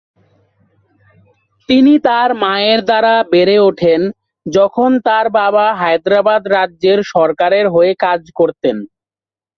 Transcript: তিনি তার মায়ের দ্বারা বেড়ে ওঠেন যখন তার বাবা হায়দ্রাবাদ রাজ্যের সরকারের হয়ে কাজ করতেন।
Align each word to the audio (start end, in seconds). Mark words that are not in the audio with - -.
তিনি 1.69 1.93
তার 2.07 2.29
মায়ের 2.43 2.79
দ্বারা 2.85 3.13
বেড়ে 3.31 3.57
ওঠেন 3.59 4.01
যখন 4.45 4.89
তার 5.07 5.25
বাবা 5.39 5.65
হায়দ্রাবাদ 5.73 6.41
রাজ্যের 6.55 6.99
সরকারের 7.13 7.65
হয়ে 7.69 7.91
কাজ 8.03 8.21
করতেন। 8.39 8.77